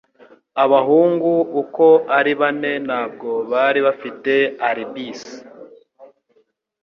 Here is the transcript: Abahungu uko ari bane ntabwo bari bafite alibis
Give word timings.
Abahungu 0.63 1.31
uko 1.61 1.85
ari 2.17 2.31
bane 2.39 2.71
ntabwo 2.87 3.29
bari 3.51 3.79
bafite 3.87 4.33
alibis 4.67 5.21